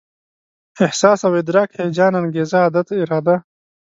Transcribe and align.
احساس 0.85 1.19
او 1.27 1.33
ادراک، 1.41 1.69
هيجان، 1.79 2.13
انګېزه، 2.21 2.57
عادت، 2.65 2.87
اراده 3.01 3.35